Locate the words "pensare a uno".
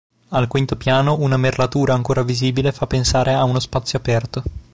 2.87-3.59